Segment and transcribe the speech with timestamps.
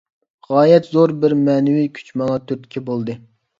[0.47, 3.21] غايەت زور بىر مەنىۋى كۈچ ماڭا تۈرتكە بولدى.